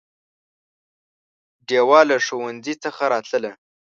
ډېوه 1.67 1.99
له 2.09 2.17
ښوونځي 2.25 2.73
څخه 2.83 3.03
راتلله 3.13 3.51